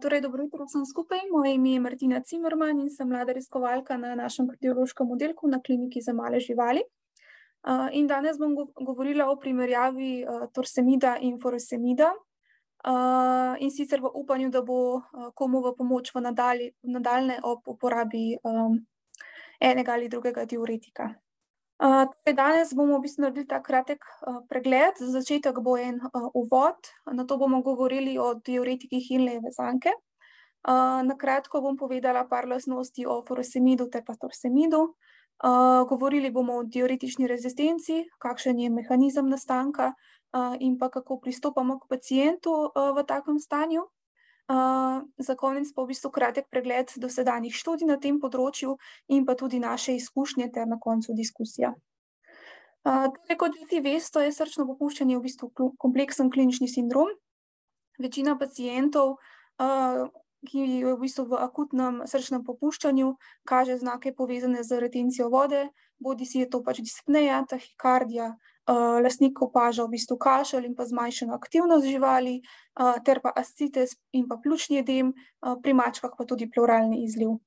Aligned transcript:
Torej, 0.00 0.20
dobro 0.20 0.42
jutro 0.42 0.64
vsem 0.64 0.86
skupaj. 0.86 1.18
Moje 1.32 1.54
ime 1.54 1.70
je 1.70 1.80
Martina 1.80 2.20
Cimerman 2.24 2.78
in 2.80 2.90
sem 2.90 3.08
mlada 3.08 3.32
raziskovalka 3.32 3.96
na 3.96 4.14
našem 4.14 4.48
kardiološkem 4.48 5.10
oddelku 5.10 5.48
na 5.48 5.60
kliniki 5.60 6.00
za 6.00 6.12
male 6.12 6.40
živali. 6.40 6.80
In 7.92 8.06
danes 8.06 8.38
bom 8.38 8.54
govorila 8.86 9.26
o 9.28 9.36
primerjavi 9.36 10.24
torsemida 10.54 11.18
in 11.20 11.36
furosemida, 11.42 12.08
in 13.60 13.70
sicer 13.70 14.00
v 14.00 14.08
upanju, 14.14 14.48
da 14.48 14.62
bo 14.62 15.02
komu 15.34 15.60
v 15.60 15.74
pomoč 15.76 16.14
v 16.14 16.24
nadaljnje 16.24 17.40
ob 17.42 17.68
uporabi 17.68 18.38
enega 19.60 19.92
ali 19.92 20.08
drugega 20.08 20.44
diuretika. 20.44 21.12
Torej 21.78 22.34
danes 22.34 22.74
bomo 22.74 22.98
v 22.98 23.06
bistvu 23.06 23.22
naredili 23.22 23.46
ta 23.46 23.62
kratek 23.62 24.02
pregled, 24.50 24.98
za 24.98 25.12
začetek 25.14 25.60
bo 25.62 25.76
en 25.78 26.00
uvod, 26.34 26.90
nato 27.14 27.38
bomo 27.38 27.62
govorili 27.62 28.18
o 28.18 28.34
diuretikih 28.34 29.06
Henleyjeve 29.10 29.54
zanke. 29.54 29.94
Na 30.66 31.14
kratko 31.14 31.60
bom 31.62 31.76
povedala 31.78 32.26
par 32.26 32.48
lastnosti 32.50 33.06
o 33.06 33.22
furosemidu 33.22 33.86
ter 33.86 34.02
pa 34.02 34.18
torsemidu. 34.18 34.96
Govorili 35.88 36.30
bomo 36.34 36.58
o 36.58 36.64
diuretični 36.66 37.30
rezistenci, 37.30 38.02
kakšen 38.18 38.58
je 38.58 38.70
mehanizem 38.70 39.30
nastanka, 39.30 39.92
in 40.58 40.74
pa 40.78 40.90
kako 40.90 41.20
pristopamo 41.22 41.78
k 41.78 41.86
pacientu 41.94 42.74
v 42.74 43.06
takem 43.06 43.38
stanju. 43.38 43.86
Za 45.18 45.34
konec 45.36 45.68
pa 45.76 45.84
v 45.84 45.92
bistvu 45.92 46.10
kratek 46.10 46.48
pregled 46.48 46.92
dosedanjih 46.96 47.52
študij 47.52 47.88
na 47.88 47.98
tem 48.00 48.16
področju 48.20 48.78
in 49.12 49.26
pa 49.28 49.36
tudi 49.36 49.60
naše 49.60 49.92
izkušnje 50.00 50.48
ter 50.54 50.66
na 50.66 50.78
koncu 50.80 51.12
diskusija. 51.12 51.74
Torej 52.88 53.36
kot 53.36 53.58
vsi 53.60 53.82
veste, 53.84 54.22
je 54.24 54.32
srčno 54.32 54.64
popuščanje 54.70 55.18
v 55.18 55.24
bistvu 55.26 55.50
kompleksen 55.76 56.30
klinični 56.32 56.68
sindrom. 56.72 57.12
Večina 58.00 58.38
pacientov, 58.40 59.18
ki 60.48 60.58
je 60.64 60.86
v 60.86 60.96
bistvu 61.02 61.26
v 61.28 61.40
akutnem 61.44 62.00
srčnem 62.08 62.44
popuščanju, 62.46 63.16
kaže 63.44 63.76
znake, 63.76 64.14
povezane 64.16 64.62
z 64.64 64.80
retencijo 64.80 65.28
vode, 65.28 65.66
bodisi 65.98 66.40
je 66.40 66.48
to 66.48 66.62
pač 66.62 66.80
dispneja, 66.80 67.42
tahikardija, 67.50 68.32
lastnik 69.02 69.42
opaža 69.42 69.84
v 69.84 69.96
bistvu 69.96 70.18
kašelj 70.20 70.66
in 70.66 70.74
pa 70.76 70.84
zmanjšano 70.84 71.34
aktivnost 71.34 71.86
živali, 71.86 72.40
ter 73.04 73.20
pa 73.24 73.32
ascites 73.36 73.96
in 74.12 74.28
pa 74.28 74.36
pljučni 74.36 74.78
edem, 74.78 75.14
pri 75.62 75.74
mačkah 75.74 76.12
pa 76.18 76.24
tudi 76.24 76.50
pluralni 76.50 77.04
izliv. 77.04 77.38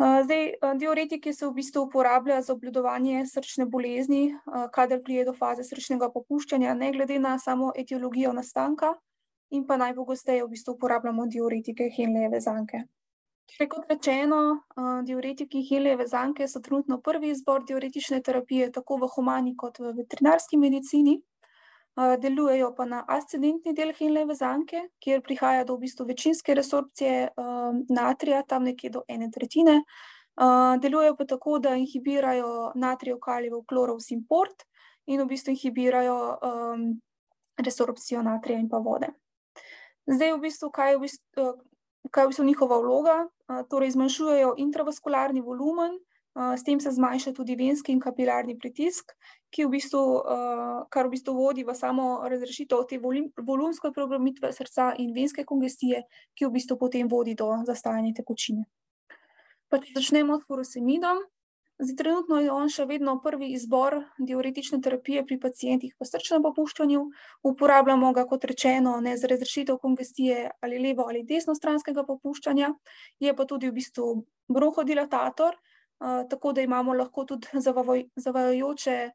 Zdaj, 0.00 0.54
diuretiki 0.80 1.32
se 1.32 1.46
v 1.46 1.52
bistvu 1.52 1.82
uporabljajo 1.82 2.42
za 2.42 2.52
obvladovanje 2.52 3.26
srčne 3.26 3.66
bolezni, 3.66 4.34
kadar 4.72 5.02
pride 5.04 5.26
do 5.28 5.34
faze 5.36 5.64
srčnega 5.64 6.08
popuščanja, 6.12 6.74
ne 6.74 6.92
glede 6.92 7.18
na 7.18 7.38
samo 7.38 7.72
etiologijo 7.76 8.32
nastanka, 8.32 8.94
in 9.50 9.66
pa 9.66 9.76
najpogosteje 9.76 10.44
v 10.44 10.48
bistvu 10.54 10.76
uporabljamo 10.78 11.26
diuretike 11.26 11.90
Henleyjeve 11.96 12.40
zanke. 12.40 12.84
Torej 13.50 13.68
kot 13.68 13.88
rečeno, 13.90 14.36
diuretiki 15.04 15.64
Henleyjeve 15.66 16.06
zanke 16.06 16.46
so 16.48 16.60
trenutno 16.62 17.00
prvi 17.02 17.32
izbor 17.34 17.64
diuretične 17.66 18.20
terapije 18.22 18.70
tako 18.72 18.96
v 19.02 19.08
humani 19.14 19.56
kot 19.56 19.78
v 19.78 19.92
veterinarski 19.96 20.56
medicini. 20.56 21.16
Delujejo 22.22 22.70
pa 22.76 22.84
na 22.86 23.00
ascendentni 23.08 23.74
del 23.74 23.90
Henleyjeve 23.98 24.36
zanke, 24.38 24.84
kjer 25.02 25.22
prihaja 25.26 25.64
do 25.64 25.74
v 25.76 25.84
bistvu 25.84 26.06
večinske 26.06 26.54
resorpcije 26.54 27.28
natrija, 27.90 28.42
tam 28.46 28.64
nekje 28.64 28.90
do 28.90 29.02
ene 29.08 29.30
tretjine. 29.34 29.80
Delujejo 30.80 31.16
pa 31.18 31.26
tako, 31.34 31.58
da 31.58 31.74
inhibirajo 31.76 32.72
natrijev 32.74 33.18
kalijev 33.18 33.64
klorov 33.68 33.98
simport 34.00 34.62
in 35.06 35.20
v 35.20 35.26
bistvu 35.34 35.56
inhibirajo 35.56 36.20
resorpcijo 37.58 38.22
natrija 38.22 38.62
in 38.62 38.70
pa 38.70 38.78
vode. 38.78 39.10
Zdaj 40.06 40.32
v 40.32 40.40
bistvu, 40.46 40.70
kaj 40.70 40.96
v 40.96 41.10
kaj 42.08 42.22
je 42.22 42.26
v 42.26 42.30
bistvu 42.32 42.44
njihova 42.44 42.78
vloga? 42.80 43.16
Torej 43.70 43.92
zmanjšujejo 43.96 44.54
intravaskularni 44.58 45.40
volumen, 45.44 45.98
s 46.56 46.62
tem 46.64 46.80
se 46.80 46.90
zmanjša 46.90 47.32
tudi 47.32 47.56
venski 47.58 47.92
in 47.92 48.00
kapilarni 48.00 48.54
pritisk, 48.58 49.12
ki 49.50 49.66
v 49.66 49.70
bistvu, 49.74 50.02
kar 50.88 51.08
v 51.08 51.10
bistvu 51.16 51.34
vodi 51.34 51.64
v 51.66 51.74
samo 51.74 52.22
razrešitev 52.30 52.86
te 52.88 53.00
volumske 53.02 53.90
preobremenitve 53.90 54.52
srca 54.54 54.94
in 54.98 55.10
venske 55.14 55.44
kongestije, 55.44 56.04
ki 56.38 56.46
v 56.46 56.54
bistvu 56.54 56.78
potem 56.78 57.10
vodi 57.10 57.34
do 57.34 57.50
zastajanja 57.66 58.22
tekočine. 58.22 58.64
Pa 59.68 59.82
če 59.82 59.98
začnemo 59.98 60.38
s 60.38 60.46
furosemidom, 60.46 61.18
zdaj 61.80 61.96
trenutno 61.96 62.40
je 62.40 62.52
on 62.52 62.68
še 62.68 62.84
vedno 62.86 63.16
prvi 63.24 63.52
izbor 63.56 63.96
diuretične 64.18 64.80
terapije 64.84 65.24
pri 65.26 65.38
pacientih 65.40 65.94
v 66.00 66.06
srčnem 66.06 66.42
popuščanju, 66.44 67.02
uporabljamo 67.42 68.12
ga, 68.12 68.26
kot 68.28 68.44
rečeno, 68.44 68.98
ne, 69.00 69.16
za 69.16 69.30
razrešitev 69.30 69.78
kongestije 69.78 70.50
ali 70.60 70.78
levo- 70.78 71.08
ali 71.08 71.24
desnostranskega 71.24 72.04
popuščanja, 72.04 72.74
je 73.20 73.36
pa 73.36 73.44
tudi 73.44 73.70
v 73.70 73.78
bistvu 73.80 74.10
bronhodilatator, 74.48 75.56
tako 76.00 76.52
da 76.52 76.62
imamo 76.62 76.94
lahko 76.94 77.24
tudi 77.24 77.48
zavajajoče 78.16 79.10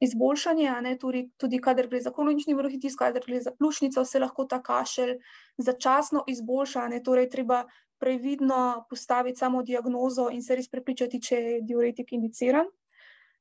izboljšanje, 0.00 0.68
a 0.68 0.80
ne, 0.80 0.96
tudi, 0.98 1.30
tudi 1.36 1.58
kadar 1.60 1.88
gre 1.88 2.00
za 2.00 2.12
kronični 2.12 2.54
bronhitis, 2.54 2.96
kadar 2.96 3.22
gre 3.26 3.40
za 3.40 3.52
pljučnico, 3.58 4.04
se 4.04 4.18
lahko 4.18 4.44
ta 4.44 4.60
kašelj 4.62 5.16
začasno 5.58 6.24
izboljša, 6.28 6.88
ne, 6.88 7.02
torej 7.02 7.30
treba 7.30 7.64
previdno 8.00 8.86
postaviti 8.90 9.38
samo 9.38 9.62
diagnozo 9.62 10.28
in 10.32 10.42
se 10.42 10.56
res 10.56 10.68
prepričati, 10.68 11.20
če 11.22 11.36
je 11.36 11.62
diuretik 11.62 12.12
indiciran. 12.12 12.66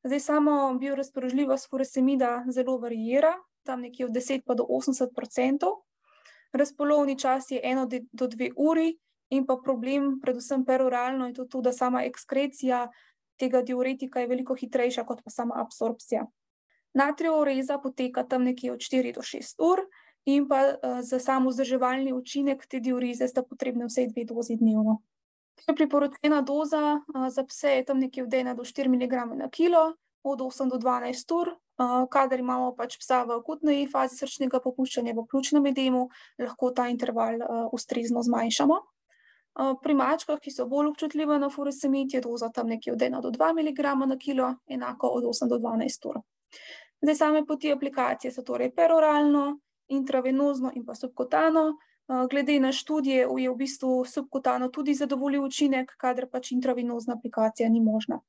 Zdaj 0.04 0.20
samo 0.20 0.74
biorazpoložljivost 0.80 1.70
furosemida 1.70 2.44
zelo 2.52 2.78
variira, 2.78 3.34
tam 3.64 3.82
nekje 3.82 4.06
od 4.06 4.12
deset 4.16 4.46
pa 4.46 4.56
do 4.56 4.66
osemdeset 4.70 5.16
procentov. 5.16 5.82
Razpolovni 6.54 7.20
čas 7.20 7.52
je 7.52 7.60
ena 7.64 7.86
do 8.12 8.28
dve 8.28 8.50
uri 8.58 8.98
in 9.30 9.46
pa 9.46 9.60
problem, 9.64 10.18
predvsem 10.22 10.66
peroralno, 10.66 11.28
je 11.28 11.34
tudi 11.34 11.50
to, 11.50 11.62
da 11.62 11.72
sama 11.72 12.04
ekskrecija 12.04 12.88
tega 13.40 13.62
diuretika 13.62 14.20
je 14.20 14.28
veliko 14.28 14.56
hitrejša 14.56 15.06
kot 15.06 15.22
pa 15.24 15.32
sama 15.32 15.62
absorpcija. 15.62 16.26
Natrijev 16.94 17.38
ureza 17.40 17.78
poteka 17.80 18.24
tam 18.28 18.44
nekje 18.44 18.74
od 18.74 18.82
štiri 18.82 19.14
do 19.14 19.22
šest 19.22 19.60
ur 19.62 19.86
in 20.30 20.48
pa 20.48 20.60
za 21.02 21.20
sam 21.20 21.48
vzdrževalni 21.48 22.14
učinek 22.14 22.68
te 22.68 22.80
diureze 22.80 23.28
sta 23.28 23.44
potrebni 23.44 23.88
vsaj 23.90 24.12
dve 24.14 24.26
dozi 24.30 24.58
dnevno. 24.60 25.00
Priporočena 25.76 26.42
doza 26.42 27.00
za 27.30 27.44
pse 27.44 27.80
je 27.80 27.86
tam 27.86 28.00
nekje 28.00 28.24
od 28.24 28.34
ena 28.34 28.54
do 28.54 28.64
štiri 28.64 28.90
miligrame 28.90 29.36
na 29.36 29.50
kilo 29.50 29.94
od 30.24 30.42
osem 30.42 30.70
do 30.70 30.78
dvanajst 30.78 31.32
ur, 31.32 31.54
kadar 32.12 32.40
imamo 32.40 32.74
pač 32.76 32.98
psa 33.00 33.24
v 33.24 33.38
akutni 33.40 33.88
fazi 33.88 34.18
srčnega 34.20 34.60
popuščanja, 34.60 35.14
v 35.16 35.24
pljučnem 35.32 35.68
edemu, 35.72 36.10
lahko 36.40 36.72
ta 36.76 36.90
interval 36.92 37.40
ustrezno 37.72 38.24
zmanjšamo. 38.24 38.80
Pri 39.84 39.94
mačkah, 39.96 40.40
ki 40.44 40.52
so 40.52 40.68
bolj 40.68 40.92
občutljive 40.92 41.40
na 41.40 41.48
furosemid, 41.50 42.14
je 42.14 42.22
doza 42.22 42.50
tam 42.52 42.68
nekje 42.68 42.94
od 42.94 43.02
ena 43.08 43.22
do 43.24 43.32
dva 43.32 43.54
miligrama 43.56 44.06
na 44.06 44.18
kilo, 44.20 44.54
enako 44.68 45.08
od 45.20 45.32
osem 45.32 45.50
do 45.50 45.58
dvanajst 45.60 46.06
ur. 46.06 46.20
Zdaj 47.00 47.16
same 47.16 47.46
poti 47.48 47.72
aplikacije 47.72 48.32
so 48.36 48.44
torej 48.44 48.74
peroralno, 48.76 49.60
intravenozno 49.90 50.72
in 50.76 50.86
pa 50.86 50.96
subkutano. 50.96 51.74
Glede 52.30 52.60
na 52.60 52.72
študije 52.72 53.28
je 53.38 53.50
v 53.50 53.56
bistvu 53.56 54.06
subkutano 54.06 54.70
tudi 54.70 54.94
zadovoljiv 54.94 55.44
učinek, 55.44 55.94
kadar 55.98 56.26
pač 56.32 56.52
intravenozna 56.52 57.14
aplikacija 57.18 57.70
ni 57.70 57.82
možna. 57.82 58.20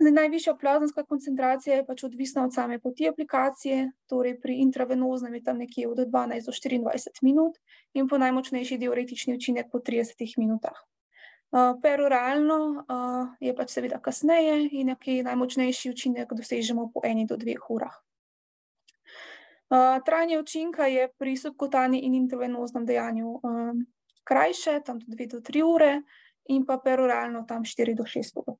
Zdaj 0.00 0.12
najvišja 0.12 0.54
plazemska 0.56 1.02
koncentracija 1.04 1.76
je 1.76 1.86
pač 1.86 2.04
odvisna 2.04 2.44
od 2.44 2.54
same 2.54 2.78
poti 2.78 3.08
aplikacije, 3.08 3.90
torej 4.08 4.38
pri 4.40 4.54
intravenoznem 4.62 5.34
je 5.34 5.42
tam 5.42 5.58
nekje 5.58 5.88
od 5.88 5.98
dvanajst 6.08 6.46
do 6.46 6.52
štiriindvajset 6.52 7.20
minut 7.22 7.58
in 7.92 8.08
pa 8.08 8.18
najmočnejši 8.18 8.78
diuretični 8.78 9.34
učinek 9.34 9.68
po 9.72 9.80
tridesetih 9.84 10.38
minutah. 10.38 10.78
Peroralno 11.82 12.86
je 13.40 13.52
pač 13.56 13.74
seveda 13.74 13.98
kasneje 14.00 14.70
in 14.72 14.86
nekje 14.94 15.24
najmočnejši 15.26 15.90
učinek 15.90 16.32
dosežemo 16.32 16.88
po 16.94 17.02
eni 17.04 17.26
do 17.26 17.36
dveh 17.36 17.70
urah. 17.70 17.98
Trajanje 20.04 20.38
učinka 20.38 20.86
je 20.86 21.08
pri 21.18 21.36
subkutani 21.36 22.00
in 22.06 22.14
intravenoznem 22.14 22.86
dejanju 22.86 23.40
krajše, 24.24 24.80
tam 24.86 24.98
dve 25.06 25.26
do 25.26 25.40
tri 25.40 25.62
ure, 25.62 26.02
in 26.48 26.66
pa 26.66 26.78
peroralno 26.78 27.44
tam 27.48 27.64
štiri 27.64 27.94
do 27.94 28.06
šest 28.06 28.36
ur. 28.36 28.56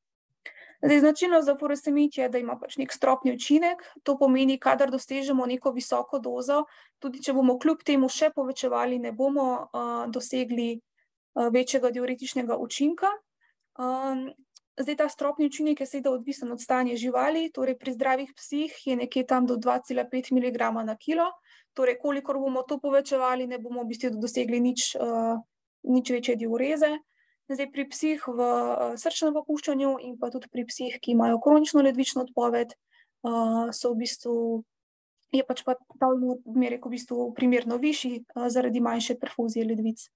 Zdaj 0.83 1.01
značilnost 1.01 1.47
za 1.47 1.57
furosemid 1.61 2.15
je, 2.17 2.29
da 2.29 2.39
ima 2.39 2.55
pač 2.57 2.79
neki 2.81 2.95
stropni 2.95 3.35
učinek, 3.35 3.83
to 4.03 4.17
pomeni, 4.19 4.57
kadar 4.59 4.91
dosežemo 4.91 5.47
neko 5.47 5.75
visoko 5.77 6.19
dozo, 6.19 6.63
tudi 6.99 7.21
če 7.21 7.35
bomo 7.37 7.59
kljub 7.61 7.83
temu 7.85 8.09
še 8.09 8.31
povečevali, 8.33 8.99
ne 8.99 9.13
bomo 9.13 9.69
dosegli 10.09 10.79
večjega 11.35 11.91
diuretičnega 11.91 12.57
učinka. 12.57 13.11
Zdaj 14.81 14.97
ta 14.97 15.09
stropni 15.09 15.47
učinek 15.47 15.81
je 15.81 15.87
seveda 15.87 16.11
odvisen 16.11 16.53
od 16.53 16.61
stanja 16.61 16.97
živali, 16.97 17.51
torej 17.53 17.77
pri 17.79 17.93
zdravih 17.93 18.33
psih 18.37 18.73
je 18.87 18.97
nekje 18.97 19.27
tam 19.27 19.47
do 19.47 19.57
dva 19.57 19.79
cela 19.85 20.07
pet 20.09 20.31
miligrama 20.31 20.85
na 20.85 20.97
kilo, 20.97 21.27
torej 21.77 21.99
kolikor 22.01 22.39
bomo 22.39 22.63
to 22.63 22.79
povečevali, 22.81 23.47
ne 23.47 23.59
bomo 23.59 23.85
v 23.85 23.93
bistvu 23.93 24.17
dosegli 24.17 24.61
nič, 24.61 24.97
nič 25.85 26.11
večje 26.11 26.37
diureze. 26.41 26.97
Zdaj 27.51 27.69
pri 27.75 27.85
psih 27.91 28.25
v 28.31 28.41
srčnem 28.97 29.35
popuščanju 29.35 29.97
in 30.07 30.17
pa 30.17 30.31
tudi 30.31 30.49
pri 30.49 30.65
psih, 30.65 30.97
ki 31.03 31.13
imajo 31.13 31.41
kronično 31.43 31.83
ledvično 31.83 32.23
odpoved, 32.29 32.73
so 33.75 33.93
v 33.93 34.01
bistvu 34.07 34.63
je 35.35 35.43
pač 35.47 35.63
pa 35.67 35.75
ta 35.99 36.09
odmerek 36.09 36.87
v 36.87 36.95
bistvu 36.95 37.33
primerno 37.35 37.77
višji 37.77 38.25
zaradi 38.49 38.81
manjše 38.81 39.19
perfuzije 39.19 39.67
ledvic. 39.67 40.09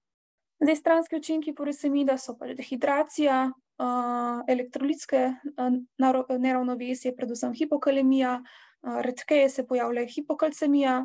Zdaj, 0.59 0.75
stranski 0.75 1.15
učinki 1.19 1.53
poresemida 1.53 2.17
so 2.17 2.35
pač 2.39 2.55
dehidracija, 2.55 3.51
elektrolitske 4.47 5.33
neravnovesje, 5.99 7.11
predvsem 7.17 7.53
hipokalemija, 7.53 8.37
redkeje 9.03 9.49
se 9.49 9.65
pojavlja 9.67 10.05
hipokalcemija, 10.07 10.95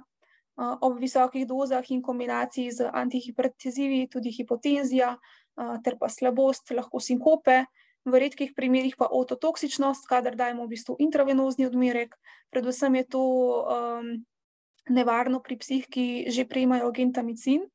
ob 0.61 0.99
visokih 1.01 1.47
dozah 1.49 1.91
in 1.91 2.03
kombinaciji 2.03 2.71
z 2.71 2.91
antihipertenzivi, 2.93 4.07
tudi 4.13 4.31
hipotenzija, 4.37 5.17
ter 5.85 5.97
pa 5.99 6.09
slabost, 6.09 6.71
lahko 6.77 7.01
sinkope, 7.01 7.65
v 8.05 8.21
redkih 8.23 8.53
primerih 8.57 8.95
pa 8.97 9.09
ototoksičnost, 9.13 10.07
kadar 10.09 10.37
dajemo 10.37 10.65
v 10.65 10.73
bistvu 10.77 10.97
intravenozni 11.01 11.67
odmerek. 11.67 12.15
Predvsem 12.55 12.95
je 13.01 13.05
to 13.05 13.25
nevarno 14.89 15.43
pri 15.43 15.59
psih, 15.61 15.85
ki 15.91 16.31
že 16.31 16.47
prejemajo 16.49 16.93
gentamicin, 16.97 17.67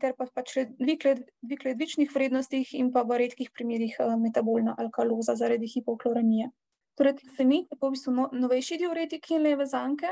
ter 0.00 0.14
pa 0.14 0.26
pač 0.30 0.54
dvig 0.78 1.64
ledvičnih 1.64 2.10
vrednostih 2.14 2.74
in 2.78 2.92
pa 2.94 3.02
v 3.02 3.18
redkih 3.24 3.50
primerih 3.50 3.96
metabolna 4.22 4.76
alkaloza 4.78 5.34
zaradi 5.34 5.66
hipokloremije. 5.66 6.50
Torej, 6.94 7.16
trisemid 7.18 7.66
je 7.70 7.78
v 7.80 7.90
bistvu 7.90 8.28
novejši 8.32 8.76
diuretik 8.78 9.26
Henlejeve 9.26 9.66
zanke, 9.66 10.10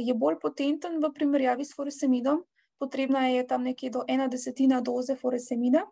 je 0.00 0.14
bolj 0.14 0.40
potenten 0.42 0.98
v 0.98 1.12
primerjavi 1.14 1.64
s 1.64 1.76
furosemidom, 1.76 2.42
potrebna 2.80 3.26
je 3.28 3.46
tam 3.46 3.62
nekje 3.62 3.90
do 3.90 4.04
ena 4.08 4.26
desetina 4.26 4.80
doze 4.80 5.16
furosemida, 5.20 5.84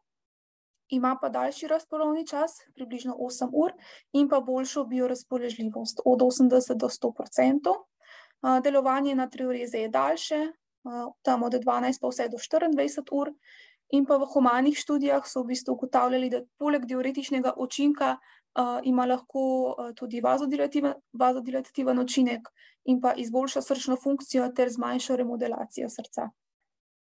ima 0.89 1.19
pa 1.21 1.29
daljši 1.29 1.69
razpolovni 1.69 2.27
čas, 2.27 2.63
približno 2.75 3.15
osem 3.19 3.51
ur, 3.53 3.75
in 4.13 4.29
pa 4.29 4.41
boljšo 4.41 4.87
biorazpoložljivost, 4.89 6.01
od 6.05 6.23
osemdeset 6.23 6.79
do 6.81 6.89
sto 6.89 7.13
procentov. 7.13 7.85
delovanje 8.63 9.15
na 9.15 9.29
triureze 9.29 9.79
je 9.79 9.89
daljše, 9.89 10.47
tam 11.23 11.43
od 11.43 11.55
dvanajst 11.63 12.01
pa 12.01 12.09
vse 12.09 12.29
do 12.29 12.39
štiriindvajset 12.39 13.13
ur, 13.13 13.33
in 13.91 14.05
pa 14.07 14.19
v 14.21 14.29
humanih 14.33 14.77
študijah 14.77 15.25
so 15.27 15.43
v 15.43 15.55
bistvu 15.55 15.75
ugotavljali, 15.75 16.31
da 16.31 16.43
poleg 16.59 16.85
diuretičnega 16.87 17.55
učinka, 17.57 18.17
ima 18.85 19.07
lahko, 19.07 19.77
tudi 19.97 20.21
vazodilatativen 20.21 21.99
učinek 21.99 22.49
in 22.85 23.01
pa 23.01 23.13
izboljša 23.15 23.63
srčno 23.63 23.97
funkcijo 24.03 24.49
ter 24.57 24.69
zmanjša 24.73 25.17
remodelacijo 25.17 25.89
srca. 25.89 26.31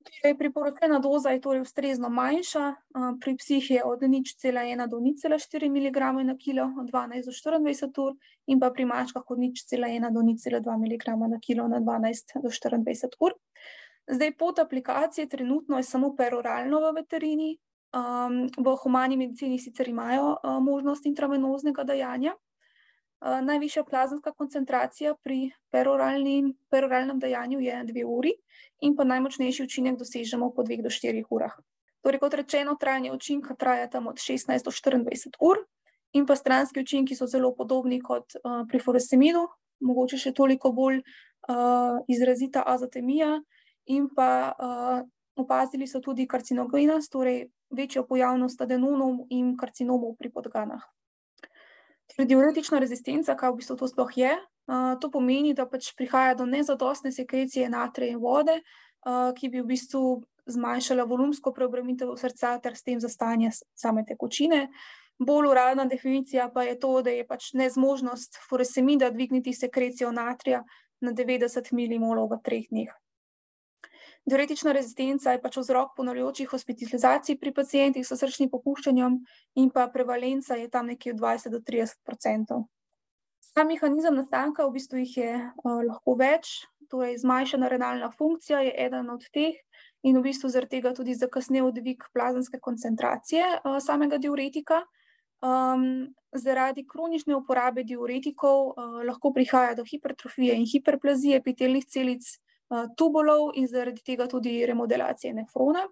Torej 0.03 0.39
priporočena 0.39 0.99
doza 0.99 1.31
je 1.31 1.41
torej 1.41 1.63
ustrezno 1.63 2.09
manjša, 2.09 2.75
pri 3.21 3.37
psih 3.37 3.71
je 3.71 3.85
od 3.85 4.03
nič 4.03 4.35
cela 4.37 4.63
ena 4.67 4.87
do 4.87 5.01
nič 5.01 5.23
cela 5.23 5.39
štiri 5.39 5.71
miligrame 5.71 6.25
na 6.25 6.37
kilo 6.37 6.67
od 6.81 6.91
dvanajst 6.91 7.27
do 7.29 7.33
štiriindvajset 7.33 7.99
ur 7.99 8.17
in 8.47 8.61
pa 8.61 8.71
pri 8.71 8.85
mačkah 8.85 9.23
od 9.23 9.39
nič 9.39 9.65
cela 9.67 9.89
ena 9.89 10.11
do 10.11 10.23
nič 10.23 10.43
cela 10.43 10.61
dva 10.61 10.77
miligrama 10.77 11.29
na 11.29 11.39
kilo 11.39 11.69
na 11.69 11.81
dvanajst 11.81 12.39
do 12.43 12.51
štiriindvajset 12.51 13.17
ur. 13.21 13.35
Zdaj, 14.11 14.33
pot 14.37 14.59
aplikacije 14.59 15.29
trenutno 15.29 15.77
je 15.79 15.87
samo 15.87 16.15
peroralno 16.17 16.81
v 16.81 16.95
veterini, 16.97 17.51
v 18.59 18.77
humani 18.83 19.17
medicini 19.17 19.59
sicer 19.59 19.89
imajo, 19.89 20.37
možnost 20.61 21.07
intravenoznega 21.07 21.85
dajanja. 21.85 22.35
Najvišja 23.23 23.85
plazemska 23.85 24.33
koncentracija 24.33 25.15
pri 25.23 25.51
peroralnem 25.71 27.19
dajanju 27.19 27.61
je 27.61 27.85
dve 27.85 28.05
uri 28.05 28.33
in 28.81 28.97
pa 28.97 29.05
najmočnejši 29.05 29.63
učinek 29.63 29.99
dosežemo 29.99 30.51
po 30.55 30.63
dveh 30.63 30.83
do 30.83 30.91
štirih 30.91 31.27
urah. 31.31 31.55
Torej, 32.03 32.19
kot 32.19 32.35
rečeno, 32.35 32.75
trajanje 32.75 33.13
učinka 33.13 33.55
traja 33.55 33.87
tam 33.91 34.07
od 34.11 34.19
šestnajst 34.19 34.65
do 34.65 34.71
štiriindvajset 34.71 35.39
ur 35.41 35.63
in 36.13 36.27
pa 36.27 36.37
stranski 36.37 36.81
učinki 36.81 37.15
so 37.15 37.27
zelo 37.27 37.55
podobni 37.55 38.01
kot, 38.03 38.35
pri 38.69 38.79
furosemidu, 38.83 39.47
mogoče 39.81 40.19
še 40.19 40.33
toliko 40.35 40.73
bolj, 40.73 41.03
izrazita 42.11 42.63
azotemija 42.67 43.39
in 43.87 44.09
pa, 44.15 44.55
opazili 45.37 45.87
so 45.87 46.01
tudi 46.01 46.27
karcinogenost, 46.29 47.13
torej 47.13 47.47
večjo 47.71 48.05
pojavnost 48.07 48.61
adenonov 48.61 49.25
in 49.31 49.57
karcinomov 49.57 50.17
pri 50.19 50.31
podganah. 50.31 50.83
Torej 52.13 52.29
diuretična 52.29 52.79
rezistenca, 52.79 53.37
kaj 53.37 53.53
v 53.53 53.61
bistvu 53.63 53.77
to 53.81 53.89
sploh 53.89 54.17
je? 54.17 54.33
to 55.01 55.11
pomeni, 55.11 55.55
da 55.55 55.67
pač 55.67 55.93
prihaja 55.97 56.35
do 56.35 56.47
nezadostne 56.47 57.13
sekrecije 57.13 57.69
natrija 57.71 58.15
in 58.15 58.21
vode, 58.23 58.61
ki 59.37 59.49
bi 59.49 59.61
v 59.61 59.67
bistvu 59.67 60.23
zmanjšala 60.47 61.05
volumsko 61.07 61.53
preobremenitev 61.55 62.15
srca 62.19 62.57
ter 62.63 62.77
s 62.77 62.87
tem 62.87 63.01
zastajanje 63.01 63.51
same 63.75 64.05
tekočine. 64.07 64.69
Bolj 65.19 65.51
uradna 65.51 65.85
definicija 65.87 66.49
pa 66.55 66.63
je 66.67 66.79
to, 66.81 67.03
da 67.03 67.11
je 67.11 67.27
pač 67.27 67.53
nezmožnost 67.55 68.39
furosemida 68.49 69.11
dvigniti 69.11 69.53
sekrecijo 69.55 70.13
natrija 70.13 70.63
na 71.01 71.13
devetdeset 71.13 71.71
milimolov 71.73 72.31
v 72.33 72.41
treh 72.43 72.67
dneh. 72.71 72.91
Diuretična 74.23 74.73
rezistenca 74.73 75.33
je 75.35 75.41
pač 75.43 75.57
vzrok 75.59 75.97
ponavljajočih 75.97 76.53
hospitalizacij 76.55 77.41
pri 77.41 77.51
pacientih 77.53 78.07
s 78.07 78.15
srčnim 78.15 78.51
popuščanjem 78.53 79.17
in 79.59 79.71
pa 79.75 79.89
prevalenca 79.91 80.55
je 80.55 80.69
tam 80.71 80.87
nekje 80.87 81.13
od 81.13 81.19
dvajset 81.19 81.53
do 81.53 81.59
trideset 81.61 81.99
procentov. 82.07 82.69
Sam 83.43 83.67
mehanizem 83.67 84.15
nastanka, 84.15 84.63
v 84.65 84.79
bistvu 84.79 85.03
jih 85.03 85.17
je, 85.19 85.33
lahko 85.65 86.15
več, 86.17 86.53
torej 86.89 87.19
zmanjšana 87.19 87.69
renalna 87.69 88.13
funkcija 88.15 88.63
je 88.63 88.73
eden 88.87 89.11
od 89.11 89.27
teh 89.35 89.59
in 90.07 90.17
v 90.21 90.23
bistvu 90.29 90.49
zaradi 90.55 90.79
tega 90.79 90.95
tudi 90.95 91.19
zakasnel 91.19 91.73
dvig 91.75 92.07
plazemske 92.15 92.63
koncentracije, 92.63 93.59
samega 93.83 94.23
diuretika. 94.23 94.85
zaradi 96.33 96.87
kronične 96.87 97.35
uporabe 97.37 97.83
diuretikov, 97.85 98.75
lahko 99.05 99.33
prihaja 99.35 99.75
do 99.75 99.85
hipertrofije 99.85 100.55
in 100.55 100.67
hiperplazije 100.71 101.37
epitelnih 101.37 101.85
celic, 101.85 102.39
tubulov 102.97 103.51
in 103.55 103.69
zaradi 103.69 104.03
tega 104.05 104.29
tudi 104.29 104.61
remodelacije 104.67 105.35
nefrona. 105.35 105.87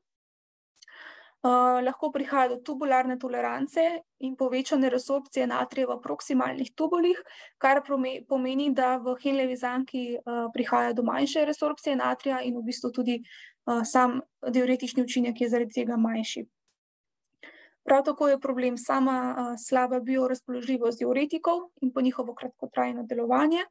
lahko 1.43 2.11
prihaja 2.13 2.49
do 2.49 2.57
tubularne 2.57 3.19
tolerance 3.19 4.03
in 4.19 4.37
povečane 4.37 4.91
resorpcije 4.91 5.47
natrija 5.47 5.87
v 5.89 6.01
proksimalnih 6.03 6.73
tubulih, 6.77 7.17
kar 7.59 7.83
pomeni, 8.29 8.75
da 8.75 8.99
v 8.99 9.17
Henlejevi 9.23 9.57
zanki, 9.57 10.19
prihaja 10.53 10.93
do 10.93 11.03
manjše 11.03 11.45
resorpcije 11.45 11.97
natrija 11.97 12.43
in 12.43 12.57
v 12.57 12.63
bistvu 12.63 12.93
tudi, 12.93 13.23
sam 13.85 14.21
diuretični 14.47 15.03
učinek 15.03 15.41
je 15.41 15.49
zaradi 15.49 15.73
tega 15.73 15.97
manjši. 15.97 16.47
Prav 17.85 18.05
tako 18.05 18.29
je 18.29 18.41
problem 18.41 18.77
sama, 18.77 19.57
slaba 19.59 20.01
biorazpoložljivost 20.01 20.99
diuretikov 20.99 21.71
in 21.81 21.93
pa 21.93 22.03
njihovo 22.03 22.35
kratkotrajno 22.35 23.03
delovanje 23.09 23.65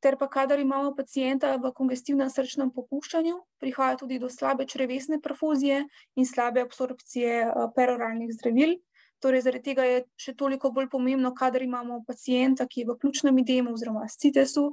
ter 0.00 0.16
pa 0.16 0.28
kadar 0.28 0.60
imamo 0.60 0.94
pacienta 0.94 1.56
v 1.56 1.72
kongestivnem 1.72 2.30
srčnem 2.30 2.70
popuščanju, 2.70 3.36
prihaja 3.60 3.96
tudi 4.02 4.18
do 4.18 4.28
slabe 4.28 4.66
črevesne 4.66 5.20
perfuzije 5.20 5.84
in 6.16 6.26
slabe 6.26 6.60
absorpcije, 6.60 7.46
peroralnih 7.76 8.32
zdravil. 8.36 8.76
Torej 9.24 9.46
zaradi 9.46 9.64
tega 9.70 9.84
je 9.88 10.00
še 10.20 10.34
toliko 10.36 10.70
bolj 10.76 10.90
pomembno, 10.92 11.32
kadar 11.34 11.64
imamo 11.64 12.02
pacienta, 12.06 12.66
ki 12.68 12.82
je 12.82 12.88
v 12.90 12.98
pljučnem 13.00 13.38
edemu 13.40 13.72
oziroma 13.72 14.04
ascitesu, 14.04 14.66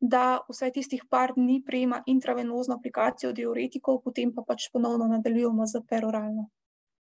da 0.00 0.38
vsaj 0.46 0.76
tistih 0.76 1.02
par 1.10 1.34
dni 1.34 1.58
prejema 1.66 2.02
intravenozno 2.06 2.78
aplikacijo 2.78 3.32
diuretikov, 3.34 3.98
potem 4.04 4.30
pa 4.34 4.46
pač 4.46 4.68
ponovno 4.72 5.10
nadaljujemo 5.10 5.66
s 5.66 5.82
peroralno. 5.90 6.46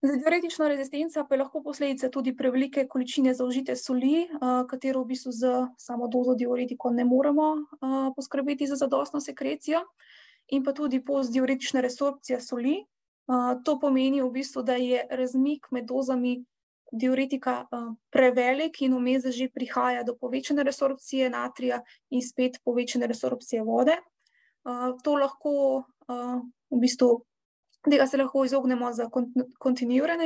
Zdaj, 0.02 0.18
diuretična 0.18 0.68
rezistenca 0.68 1.24
pa 1.24 1.34
je 1.34 1.38
lahko 1.40 1.62
posledica 1.62 2.08
tudi 2.08 2.36
prevelike 2.36 2.86
količine 2.88 3.32
zaužite 3.34 3.74
soli, 3.76 4.28
katero 4.70 5.00
v 5.02 5.06
bistvu 5.10 5.32
s 5.32 5.40
samo 5.76 6.06
dozo 6.08 6.36
diuretikov 6.38 6.94
ne 6.94 7.04
moremo, 7.04 7.48
poskrbeti 8.16 8.66
za 8.66 8.76
zadostno 8.76 9.20
sekrecijo, 9.20 9.80
in 10.48 10.62
pa 10.64 10.72
tudi 10.72 11.04
postdiuretična 11.04 11.80
resorpcija 11.80 12.40
soli. 12.40 12.84
to 13.64 13.78
pomeni 13.80 14.22
v 14.22 14.30
bistvu, 14.30 14.62
da 14.62 14.74
je 14.74 15.06
razmik 15.10 15.66
med 15.70 15.84
dozami 15.84 16.44
diuretika, 16.92 17.66
prevelik 18.10 18.80
in 18.82 18.94
vmes 18.94 19.26
že 19.26 19.50
prihaja 19.50 20.02
do 20.02 20.14
povečane 20.16 20.62
resorpcije 20.62 21.30
natrija 21.30 21.82
in 22.10 22.22
spet 22.22 22.60
povečane 22.64 23.06
resorpcije 23.06 23.62
vode. 23.62 23.98
to 25.04 25.14
lahko, 25.14 25.84
v 26.70 26.78
bistvu, 26.80 27.24
tega 27.90 28.06
se 28.06 28.16
lahko 28.16 28.44
izognemo 28.44 28.92
s 28.92 29.06
kontinuirano 29.58 30.24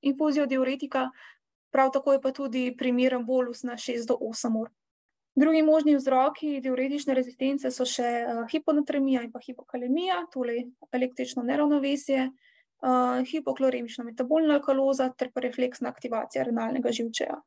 infuzijo 0.00 0.46
diuretika, 0.46 1.08
prav 1.72 1.90
tako 1.92 2.12
je 2.12 2.20
pa 2.20 2.32
tudi 2.32 2.74
primeren 2.76 3.26
bolus 3.26 3.62
na 3.62 3.76
šest 3.76 4.08
do 4.08 4.16
osem 4.20 4.56
ur. 4.56 4.70
Drugi 5.34 5.62
možni 5.62 5.94
vzroki 5.96 6.60
diuretične 6.60 7.14
rezistence 7.14 7.70
so 7.70 7.86
še, 7.86 8.08
hiponatremija 8.50 9.22
in 9.22 9.30
pa 9.32 9.40
hipokalemija, 9.44 10.24
torej 10.32 10.64
električno 10.92 11.44
neravnovesje, 11.46 12.26
hipokloremična 13.30 14.04
metabolna 14.04 14.56
alkaloza 14.58 15.10
ter 15.16 15.30
pa 15.32 15.40
refleksna 15.44 15.88
aktivacija 15.88 16.44
renalnega 16.44 16.92
živčevja. 16.92 17.38